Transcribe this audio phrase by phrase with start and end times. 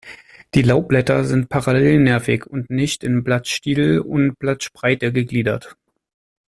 [0.55, 5.77] Die Laubblätter sind parallelnervig und nicht in Blattstiel und Blattspreite gegliedert.